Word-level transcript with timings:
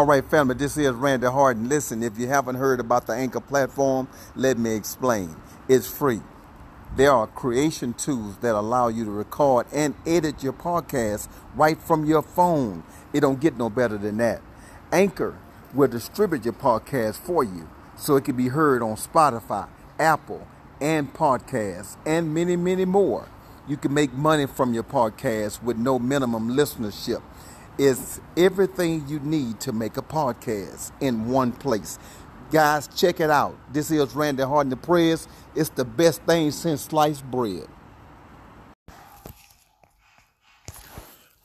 All 0.00 0.06
right, 0.06 0.24
family, 0.24 0.54
this 0.54 0.78
is 0.78 0.92
Randy 0.92 1.26
Harden. 1.26 1.68
Listen, 1.68 2.02
if 2.02 2.18
you 2.18 2.26
haven't 2.26 2.54
heard 2.54 2.80
about 2.80 3.06
the 3.06 3.12
Anchor 3.12 3.38
platform, 3.38 4.08
let 4.34 4.56
me 4.56 4.74
explain. 4.74 5.36
It's 5.68 5.86
free. 5.86 6.22
There 6.96 7.12
are 7.12 7.26
creation 7.26 7.92
tools 7.92 8.38
that 8.38 8.54
allow 8.54 8.88
you 8.88 9.04
to 9.04 9.10
record 9.10 9.66
and 9.74 9.94
edit 10.06 10.42
your 10.42 10.54
podcast 10.54 11.28
right 11.54 11.78
from 11.78 12.06
your 12.06 12.22
phone. 12.22 12.82
It 13.12 13.20
don't 13.20 13.42
get 13.42 13.58
no 13.58 13.68
better 13.68 13.98
than 13.98 14.16
that. 14.16 14.40
Anchor 14.90 15.36
will 15.74 15.88
distribute 15.88 16.46
your 16.46 16.54
podcast 16.54 17.16
for 17.16 17.44
you 17.44 17.68
so 17.94 18.16
it 18.16 18.24
can 18.24 18.38
be 18.38 18.48
heard 18.48 18.82
on 18.82 18.96
Spotify, 18.96 19.68
Apple, 19.98 20.46
and 20.80 21.12
podcasts, 21.12 21.98
and 22.06 22.32
many, 22.32 22.56
many 22.56 22.86
more. 22.86 23.28
You 23.68 23.76
can 23.76 23.92
make 23.92 24.14
money 24.14 24.46
from 24.46 24.72
your 24.72 24.82
podcast 24.82 25.62
with 25.62 25.76
no 25.76 25.98
minimum 25.98 26.56
listenership. 26.56 27.20
It's 27.82 28.20
everything 28.36 29.08
you 29.08 29.20
need 29.20 29.58
to 29.60 29.72
make 29.72 29.96
a 29.96 30.02
podcast 30.02 30.92
in 31.00 31.30
one 31.30 31.50
place. 31.50 31.98
Guys, 32.52 32.86
check 32.88 33.20
it 33.20 33.30
out. 33.30 33.56
This 33.72 33.90
is 33.90 34.14
Randy 34.14 34.42
Harden 34.42 34.68
the 34.68 34.76
Press. 34.76 35.26
It's 35.54 35.70
the 35.70 35.86
best 35.86 36.20
thing 36.24 36.50
since 36.50 36.82
sliced 36.82 37.24
bread. 37.24 37.66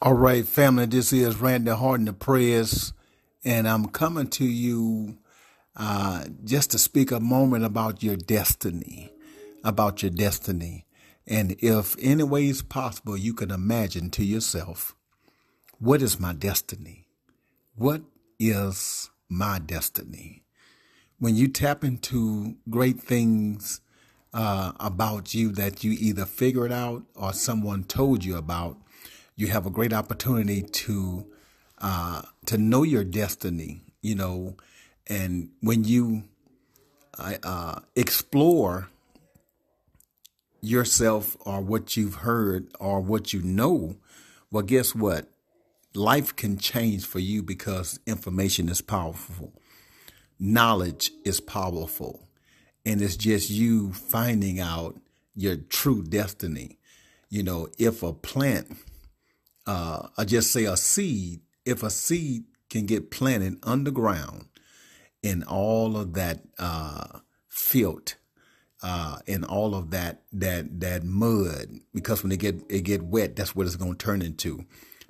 All 0.02 0.14
right, 0.14 0.46
family, 0.46 0.88
this 0.88 1.14
is 1.14 1.38
Randy 1.38 1.72
Harden 1.72 2.04
the 2.04 2.12
Press, 2.12 2.92
and 3.46 3.66
I'm 3.66 3.86
coming 3.86 4.28
to 4.32 4.44
you 4.44 5.18
uh, 5.78 6.26
just 6.44 6.72
to 6.72 6.78
speak 6.78 7.12
a 7.12 7.22
moment 7.22 7.64
about 7.64 8.04
your 8.04 8.18
destiny, 8.18 9.10
about 9.64 10.04
your 10.04 10.12
destiny. 10.12 10.86
And 11.26 11.56
if 11.60 11.96
any 12.02 12.24
ways 12.24 12.62
possible, 12.62 13.16
you 13.16 13.34
can 13.34 13.52
imagine 13.52 14.10
to 14.10 14.26
yourself, 14.26 14.98
what 15.80 16.02
is 16.02 16.20
my 16.20 16.34
destiny? 16.34 17.08
What 17.76 18.02
is 18.40 19.10
my 19.30 19.60
destiny? 19.60 20.44
When 21.20 21.36
you 21.36 21.48
tap 21.48 21.84
into 21.84 22.56
great 22.70 23.02
things 23.02 23.82
uh, 24.34 24.74
about 24.80 25.34
you 25.34 25.52
that 25.54 25.84
you 25.84 25.92
either 25.94 26.26
figured 26.26 26.72
out 26.72 27.04
or 27.16 27.34
someone 27.34 27.84
told 27.84 28.24
you 28.24 28.38
about, 28.38 28.78
you 29.36 29.48
have 29.48 29.66
a 29.66 29.70
great 29.70 29.94
opportunity 29.94 30.62
to 30.62 31.26
uh, 31.80 32.22
to 32.46 32.58
know 32.58 32.84
your 32.84 33.04
destiny. 33.04 33.82
You 34.02 34.16
know, 34.16 34.56
and 35.08 35.50
when 35.62 35.84
you 35.84 36.24
uh, 37.18 37.80
explore 37.96 38.90
yourself 40.62 41.38
or 41.42 41.62
what 41.62 41.96
you've 41.98 42.16
heard 42.16 42.68
or 42.80 43.00
what 43.02 43.34
you 43.34 43.42
know, 43.42 43.98
well, 44.52 44.64
guess 44.64 44.96
what? 44.96 45.28
Life 45.96 46.36
can 46.36 46.58
change 46.58 47.06
for 47.06 47.20
you 47.20 47.42
because 47.42 48.00
information 48.06 48.70
is 48.70 48.82
powerful. 48.82 49.54
Knowledge 50.38 51.12
is 51.24 51.40
powerful. 51.40 52.28
And 52.86 53.02
it's 53.02 53.16
just 53.16 53.50
you 53.50 53.94
finding 53.94 54.60
out 54.60 55.00
your 55.36 55.56
true 55.56 56.04
destiny. 56.04 56.80
You 57.30 57.44
know, 57.44 57.70
if 57.78 58.04
a 58.04 58.14
plant, 58.14 58.78
uh, 59.66 60.08
I 60.18 60.26
just 60.26 60.52
say 60.52 60.66
a 60.66 60.78
seed, 60.78 61.42
if 61.66 61.82
a 61.82 61.90
seed 61.90 62.44
can 62.70 62.86
get 62.86 63.10
planted 63.12 63.58
underground 63.64 64.48
in 65.24 65.44
all 65.44 65.98
of 65.98 66.14
that 66.14 66.42
uh, 66.60 67.20
filth, 67.48 68.16
uh, 68.84 69.18
in 69.26 69.44
all 69.44 69.74
of 69.74 69.90
that 69.92 70.22
that 70.32 70.80
that 70.82 71.04
mud, 71.04 71.80
because 71.94 72.22
when 72.22 72.32
it 72.32 72.38
get 72.38 72.62
it 72.70 72.82
get 72.82 73.02
wet, 73.02 73.36
that's 73.36 73.56
what 73.56 73.66
it's 73.66 73.76
going 73.76 73.96
to 73.96 74.06
turn 74.06 74.22
into. 74.22 74.66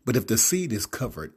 But 0.05 0.15
if 0.15 0.27
the 0.27 0.37
seed 0.37 0.71
is 0.71 0.85
covered, 0.85 1.33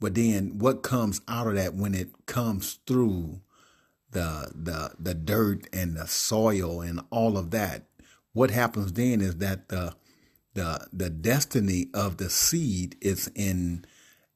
but 0.00 0.14
then 0.14 0.58
what 0.58 0.82
comes 0.82 1.20
out 1.28 1.46
of 1.46 1.54
that 1.56 1.74
when 1.74 1.94
it 1.94 2.26
comes 2.26 2.78
through 2.86 3.40
the 4.10 4.50
the 4.54 4.92
the 4.98 5.14
dirt 5.14 5.68
and 5.72 5.96
the 5.96 6.06
soil 6.06 6.80
and 6.80 7.00
all 7.10 7.36
of 7.36 7.50
that, 7.50 7.84
what 8.32 8.50
happens 8.50 8.92
then 8.92 9.20
is 9.20 9.36
that 9.36 9.68
the 9.68 9.94
the 10.54 10.88
the 10.92 11.10
destiny 11.10 11.88
of 11.94 12.16
the 12.16 12.30
seed 12.30 12.96
is 13.00 13.30
in 13.34 13.84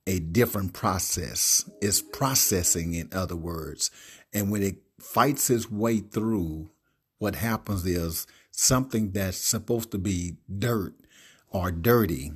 a 0.06 0.18
different 0.18 0.72
process. 0.72 1.68
It's 1.80 2.02
processing, 2.02 2.94
in 2.94 3.08
other 3.12 3.36
words. 3.36 3.91
And 4.32 4.50
when 4.50 4.62
it 4.62 4.76
fights 4.98 5.48
its 5.50 5.70
way 5.70 6.00
through, 6.00 6.70
what 7.18 7.36
happens 7.36 7.86
is 7.86 8.26
something 8.50 9.12
that's 9.12 9.36
supposed 9.36 9.91
to 9.92 9.98
be 9.98 10.36
dirt 10.58 10.94
or 11.50 11.70
dirty, 11.70 12.32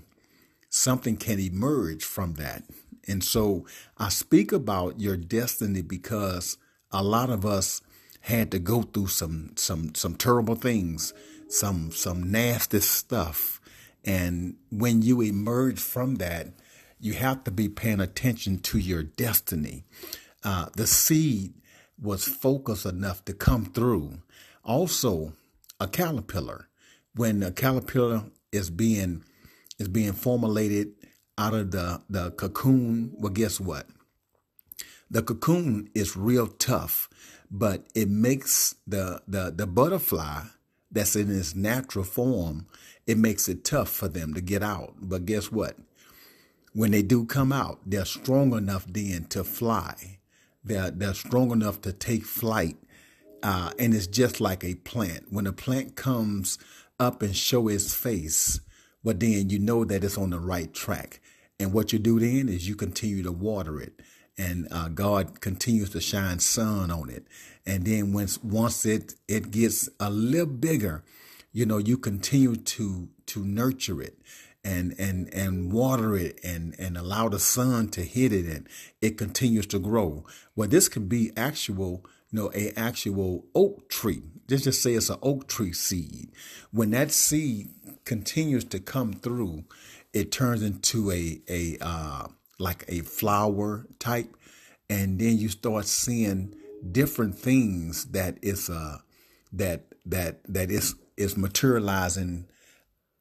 something 0.76 1.16
can 1.16 1.38
emerge 1.41 2.04
from 2.04 2.34
that. 2.34 2.62
And 3.09 3.22
so 3.22 3.66
I 3.98 4.09
speak 4.09 4.53
about 4.53 5.00
your 5.00 5.16
destiny 5.16 5.82
because 5.82 6.59
a 6.91 7.03
lot 7.03 7.31
of 7.31 7.47
us 7.47 7.81
had 8.20 8.50
to 8.50 8.59
go 8.59 8.82
through 8.82 9.06
some 9.06 9.53
some 9.56 9.94
some 9.94 10.14
terrible 10.16 10.56
things, 10.56 11.14
some 11.48 11.91
some 11.92 12.31
nasty 12.31 12.81
stuff. 12.81 13.60
And 14.04 14.56
when 14.70 15.03
you 15.03 15.20
emerge 15.20 15.81
from 15.81 16.16
that, 16.16 16.48
you 17.00 17.14
have 17.14 17.44
to 17.44 17.50
be 17.50 17.69
paying 17.69 18.00
attention 18.00 18.58
to 18.58 18.78
your 18.78 19.03
destiny. 19.03 19.84
Uh, 20.44 20.66
the 20.76 20.87
seed 20.87 21.54
was 22.00 22.25
focused 22.25 22.87
enough 22.87 23.25
to 23.25 23.32
come 23.32 23.64
through. 23.64 24.19
Also, 24.64 25.32
a 25.81 25.88
caterpillar, 25.88 26.69
when 27.14 27.43
a 27.43 27.50
caterpillar 27.50 28.25
is 28.53 28.70
being 28.70 29.25
is 29.78 29.88
being 29.88 30.12
formulated 30.12 30.92
out 31.38 31.54
of 31.54 31.70
the, 31.70 32.00
the 32.09 32.31
cocoon, 32.32 33.12
well, 33.19 33.32
guess 33.32 33.60
what? 33.60 33.87
The 35.10 35.22
cocoon 35.22 35.91
is 35.94 36.16
real 36.16 36.47
tough, 36.47 37.09
but 37.50 37.87
it 37.94 38.09
makes 38.09 38.75
the, 38.87 39.22
the, 39.28 39.53
the 39.54 39.66
butterfly 39.66 40.42
that's 40.91 41.14
in 41.14 41.31
its 41.31 41.54
natural 41.54 42.04
form, 42.04 42.66
it 43.06 43.19
makes 43.19 43.48
it 43.48 43.64
tough 43.64 43.91
for 43.91 44.09
them 44.09 44.34
to 44.34 44.41
get 44.41 44.62
out. 44.62 44.94
But 45.00 45.26
guess 45.26 45.53
what? 45.53 45.76
When 46.72 46.91
they 46.91 47.03
do 47.03 47.25
come 47.25 47.53
out, 47.53 47.81
they're 47.87 48.04
strong 48.04 48.54
enough 48.54 48.87
then 48.88 49.26
to 49.31 49.44
fly. 49.44 50.19
They're, 50.64 50.91
they're 50.91 51.14
strong 51.14 51.50
enough 51.50 51.81
to 51.82 51.93
take 51.93 52.25
flight. 52.25 52.76
Uh, 53.43 53.70
and 53.78 53.94
it's 53.94 54.06
just 54.06 54.41
like 54.41 54.64
a 54.64 54.75
plant. 54.75 55.26
When 55.31 55.47
a 55.47 55.53
plant 55.53 55.94
comes 55.94 56.58
up 56.98 57.22
and 57.22 57.37
show 57.37 57.69
its 57.69 57.94
face, 57.94 58.60
but 59.06 59.21
then 59.21 59.50
you 59.50 59.61
know 59.61 59.84
that 59.84 60.03
it's 60.03 60.19
on 60.19 60.31
the 60.31 60.41
right 60.41 60.75
track. 60.75 61.21
And 61.61 61.72
what 61.72 61.93
you 61.93 62.00
do 62.00 62.19
then 62.19 62.49
is 62.49 62.69
you 62.69 62.75
continue 62.75 63.22
to 63.22 63.31
water 63.31 63.81
it, 63.81 64.03
and 64.37 64.67
uh, 64.72 64.89
God 64.89 65.41
continues 65.41 65.91
to 65.91 66.00
shine 66.00 66.41
sun 66.41 66.91
on 66.91 67.09
it. 67.09 67.25
And 67.65 67.84
then 67.84 68.12
once 68.12 68.43
once 68.43 68.84
it 68.84 69.15
it 69.28 69.53
gets 69.53 69.89
a 70.00 70.11
little 70.11 70.47
bigger, 70.47 71.05
you 71.53 71.67
know, 71.67 71.78
you 71.78 71.97
continue 71.99 72.56
to 72.56 73.09
to 73.27 73.44
nurture 73.44 74.03
it 74.03 74.19
and 74.65 74.93
and 74.99 75.33
and 75.33 75.73
water 75.73 76.17
it 76.17 76.41
and 76.43 76.75
and 76.77 76.99
allow 76.99 77.28
the 77.28 77.38
sun 77.38 77.88
to 77.91 78.03
hit 78.03 78.33
it 78.33 78.47
and 78.47 78.69
it 79.00 79.17
continues 79.17 79.69
to 79.69 79.78
grow. 79.78 80.27
Well, 80.56 80.69
this 80.69 80.88
can 80.88 81.06
be 81.06 81.31
actual, 81.37 82.05
know, 82.32 82.50
a 82.54 82.72
actual 82.78 83.47
oak 83.54 83.88
tree. 83.88 84.22
Let's 84.48 84.64
just 84.64 84.82
say 84.82 84.94
it's 84.94 85.10
an 85.10 85.19
oak 85.22 85.48
tree 85.48 85.72
seed. 85.72 86.31
When 86.70 86.91
that 86.91 87.10
seed 87.10 87.69
continues 88.04 88.64
to 88.64 88.81
come 88.81 89.12
through, 89.12 89.64
it 90.12 90.32
turns 90.32 90.62
into 90.62 91.10
a 91.10 91.41
a 91.48 91.78
uh, 91.81 92.28
like 92.59 92.84
a 92.88 93.00
flower 93.00 93.87
type, 93.98 94.34
and 94.88 95.19
then 95.19 95.38
you 95.38 95.48
start 95.48 95.87
seeing 95.87 96.54
different 96.92 97.38
things 97.38 98.06
that 98.06 98.38
is 98.43 98.70
uh 98.70 98.98
that 99.53 99.87
that 100.04 100.41
that 100.44 100.70
is 100.70 100.94
is 101.16 101.37
materializing 101.37 102.47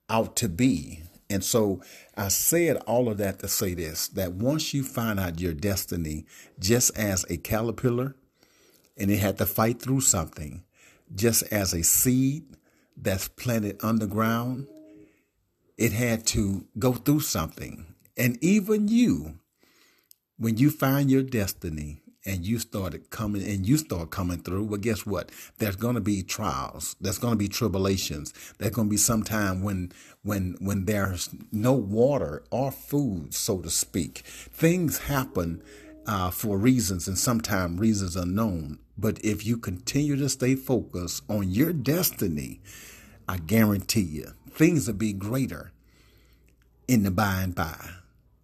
out 0.09 0.35
to 0.37 0.49
be. 0.49 1.01
And 1.29 1.43
so 1.43 1.81
I 2.15 2.27
said 2.27 2.77
all 2.85 3.09
of 3.09 3.17
that 3.17 3.39
to 3.39 3.47
say 3.47 3.73
this 3.73 4.07
that 4.09 4.33
once 4.33 4.73
you 4.73 4.83
find 4.83 5.19
out 5.19 5.39
your 5.39 5.53
destiny, 5.53 6.25
just 6.59 6.95
as 6.97 7.25
a 7.29 7.37
caterpillar, 7.37 8.15
and 8.97 9.11
it 9.11 9.19
had 9.19 9.37
to 9.37 9.45
fight 9.45 9.81
through 9.81 10.01
something, 10.01 10.63
just 11.13 11.43
as 11.51 11.73
a 11.73 11.83
seed 11.83 12.45
that's 12.97 13.27
planted 13.27 13.77
underground, 13.83 14.67
it 15.77 15.91
had 15.91 16.25
to 16.27 16.65
go 16.79 16.93
through 16.93 17.19
something. 17.19 17.85
And 18.17 18.37
even 18.41 18.87
you, 18.87 19.39
when 20.37 20.57
you 20.57 20.69
find 20.69 21.11
your 21.11 21.23
destiny 21.23 22.01
and 22.25 22.45
you 22.45 22.57
started 22.59 23.09
coming 23.09 23.43
and 23.43 23.67
you 23.67 23.77
start 23.77 24.09
coming 24.09 24.41
through, 24.41 24.63
well, 24.63 24.79
guess 24.79 25.05
what? 25.05 25.31
There's 25.57 25.75
going 25.75 25.95
to 25.95 26.01
be 26.01 26.23
trials. 26.23 26.95
There's 26.99 27.19
going 27.19 27.33
to 27.33 27.37
be 27.37 27.47
tribulations. 27.47 28.33
There's 28.57 28.71
going 28.73 28.87
to 28.87 28.91
be 28.91 28.97
some 28.97 29.23
time 29.23 29.61
when, 29.61 29.91
when, 30.23 30.55
when 30.59 30.85
there's 30.85 31.29
no 31.51 31.73
water 31.73 32.43
or 32.49 32.71
food, 32.71 33.33
so 33.33 33.59
to 33.59 33.69
speak. 33.69 34.19
Things 34.19 34.99
happen 34.99 35.61
uh, 36.07 36.31
for 36.31 36.57
reasons 36.57 37.07
and 37.07 37.17
sometimes 37.17 37.79
reasons 37.79 38.15
unknown. 38.15 38.79
But 38.97 39.23
if 39.23 39.45
you 39.45 39.57
continue 39.57 40.15
to 40.17 40.29
stay 40.29 40.55
focused 40.55 41.23
on 41.29 41.49
your 41.49 41.73
destiny, 41.73 42.61
I 43.27 43.37
guarantee 43.37 44.01
you, 44.01 44.33
things 44.49 44.87
will 44.87 44.95
be 44.95 45.13
greater 45.13 45.71
in 46.87 47.03
the 47.03 47.11
by 47.11 47.41
and 47.41 47.55
by. 47.55 47.89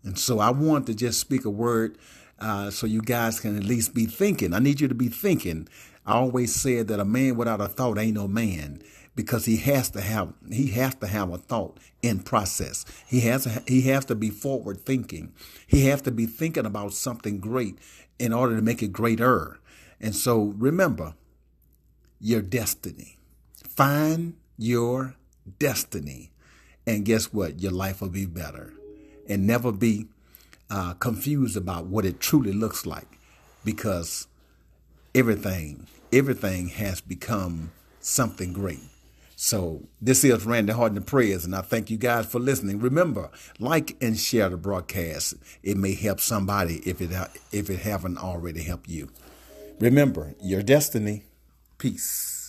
And 0.03 0.17
so 0.17 0.39
I 0.39 0.49
want 0.49 0.87
to 0.87 0.93
just 0.93 1.19
speak 1.19 1.45
a 1.45 1.49
word 1.49 1.97
uh, 2.39 2.71
so 2.71 2.87
you 2.87 3.01
guys 3.01 3.39
can 3.39 3.55
at 3.55 3.63
least 3.63 3.93
be 3.93 4.05
thinking. 4.05 4.53
I 4.53 4.59
need 4.59 4.81
you 4.81 4.87
to 4.87 4.95
be 4.95 5.09
thinking. 5.09 5.67
I 6.05 6.13
always 6.13 6.53
said 6.53 6.87
that 6.87 6.99
a 6.99 7.05
man 7.05 7.37
without 7.37 7.61
a 7.61 7.67
thought 7.67 7.99
ain't 7.99 8.15
no 8.15 8.27
man 8.27 8.81
because 9.15 9.45
he 9.45 9.57
has 9.57 9.89
to 9.91 10.01
have 10.01 10.33
he 10.49 10.67
has 10.71 10.95
to 10.95 11.07
have 11.07 11.31
a 11.31 11.37
thought 11.37 11.77
in 12.01 12.19
process. 12.19 12.85
He 13.07 13.21
has 13.21 13.61
he 13.67 13.81
has 13.83 14.05
to 14.05 14.15
be 14.15 14.29
forward 14.29 14.81
thinking. 14.81 15.33
He 15.67 15.87
has 15.87 16.01
to 16.03 16.11
be 16.11 16.25
thinking 16.25 16.65
about 16.65 16.93
something 16.93 17.39
great 17.39 17.77
in 18.19 18.33
order 18.33 18.55
to 18.55 18.61
make 18.61 18.81
it 18.81 18.93
greater. 18.93 19.59
And 19.99 20.15
so 20.15 20.53
remember 20.57 21.15
your 22.19 22.41
destiny. 22.41 23.17
Find 23.67 24.35
your 24.57 25.15
destiny. 25.59 26.31
And 26.85 27.05
guess 27.05 27.33
what? 27.33 27.61
Your 27.61 27.71
life 27.71 28.01
will 28.01 28.09
be 28.09 28.25
better. 28.25 28.73
And 29.27 29.45
never 29.45 29.71
be 29.71 30.07
uh, 30.69 30.93
confused 30.93 31.57
about 31.57 31.85
what 31.85 32.05
it 32.05 32.19
truly 32.19 32.53
looks 32.53 32.85
like 32.85 33.07
because 33.63 34.27
everything, 35.13 35.87
everything 36.11 36.69
has 36.69 37.01
become 37.01 37.71
something 37.99 38.53
great. 38.53 38.79
So 39.43 39.81
this 39.99 40.23
is 40.23 40.45
Randy 40.45 40.71
Harden 40.71 41.01
Prayers, 41.01 41.45
and 41.45 41.55
I 41.55 41.61
thank 41.61 41.89
you 41.89 41.97
guys 41.97 42.27
for 42.27 42.38
listening. 42.38 42.79
Remember, 42.79 43.31
like 43.57 43.97
and 43.99 44.15
share 44.15 44.49
the 44.49 44.55
broadcast. 44.55 45.33
It 45.63 45.77
may 45.77 45.95
help 45.95 46.19
somebody 46.19 46.75
if 46.85 47.01
it 47.01 47.09
if 47.51 47.71
it 47.71 47.79
haven't 47.79 48.19
already 48.19 48.61
helped 48.61 48.88
you. 48.88 49.09
Remember 49.79 50.35
your 50.43 50.61
destiny. 50.61 51.23
Peace. 51.79 52.40